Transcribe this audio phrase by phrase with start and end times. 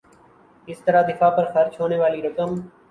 [0.67, 2.51] اس طرح دفاع پر خرچ ہونے والی رقم